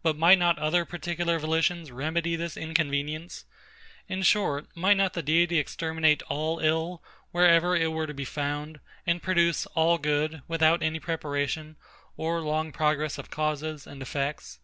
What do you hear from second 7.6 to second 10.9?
it were to be found; and produce all good, without